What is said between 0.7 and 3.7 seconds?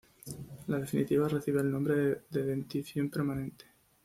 definitiva recibe el nombre de dentición permanente.